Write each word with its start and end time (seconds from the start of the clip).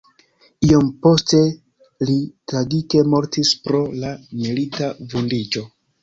Iom 0.67 0.87
poste 1.05 1.41
li 2.09 2.15
tragike 2.51 3.01
mortis 3.15 3.51
pro 3.67 3.81
la 4.05 4.09
milita 4.39 4.89
vundiĝo. 5.13 5.63